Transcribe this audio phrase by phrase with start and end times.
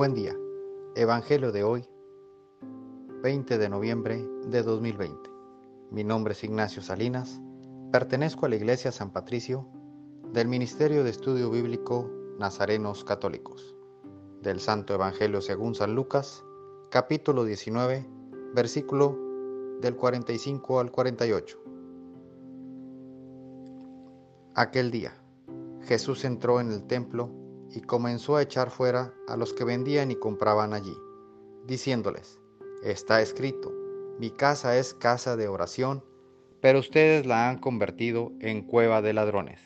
[0.00, 0.34] Buen día.
[0.94, 1.86] Evangelio de hoy,
[3.22, 5.14] 20 de noviembre de 2020.
[5.90, 7.38] Mi nombre es Ignacio Salinas.
[7.92, 9.68] Pertenezco a la Iglesia San Patricio
[10.32, 13.74] del Ministerio de Estudio Bíblico Nazarenos Católicos.
[14.40, 16.42] Del Santo Evangelio según San Lucas,
[16.90, 18.08] capítulo 19,
[18.54, 19.18] versículo
[19.82, 21.58] del 45 al 48.
[24.54, 25.12] Aquel día,
[25.82, 30.16] Jesús entró en el templo y comenzó a echar fuera a los que vendían y
[30.16, 30.96] compraban allí,
[31.66, 32.38] diciéndoles,
[32.82, 33.72] está escrito,
[34.18, 36.04] mi casa es casa de oración,
[36.60, 39.60] pero ustedes la han convertido en cueva de ladrones.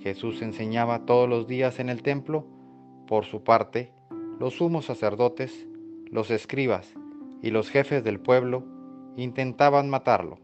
[0.00, 2.46] Jesús enseñaba todos los días en el templo,
[3.06, 3.92] por su parte,
[4.38, 5.66] los sumos sacerdotes,
[6.10, 6.94] los escribas
[7.42, 8.64] y los jefes del pueblo
[9.16, 10.38] intentaban matarlo,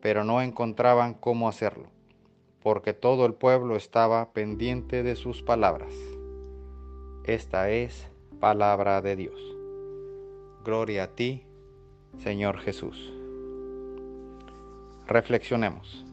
[0.00, 1.90] pero no encontraban cómo hacerlo,
[2.62, 5.92] porque todo el pueblo estaba pendiente de sus palabras.
[7.26, 8.06] Esta es
[8.38, 9.40] palabra de Dios.
[10.64, 11.42] Gloria a ti,
[12.18, 13.12] Señor Jesús.
[15.08, 16.04] Reflexionemos.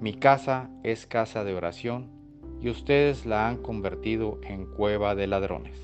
[0.00, 2.08] Mi casa es casa de oración
[2.60, 5.78] y ustedes la han convertido en cueva de ladrones.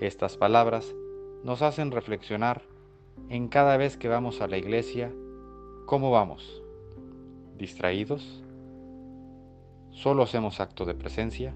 [0.00, 0.92] Estas palabras
[1.44, 2.62] nos hacen reflexionar
[3.28, 5.12] en cada vez que vamos a la iglesia,
[5.84, 6.60] ¿cómo vamos?
[7.56, 8.42] ¿Distraídos?
[9.92, 11.54] ¿Solo hacemos acto de presencia?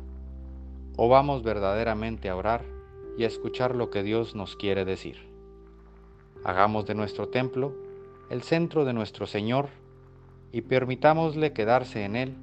[1.03, 2.63] O vamos verdaderamente a orar
[3.17, 5.17] y a escuchar lo que Dios nos quiere decir.
[6.45, 7.73] Hagamos de nuestro templo
[8.29, 9.71] el centro de nuestro Señor
[10.53, 12.37] y permitámosle quedarse en él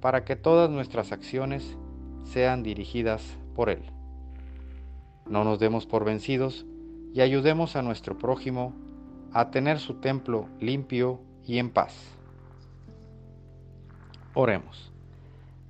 [0.00, 1.76] para que todas nuestras acciones
[2.22, 3.82] sean dirigidas por Él.
[5.28, 6.66] No nos demos por vencidos
[7.12, 8.74] y ayudemos a nuestro prójimo
[9.32, 11.96] a tener su templo limpio y en paz.
[14.34, 14.92] Oremos.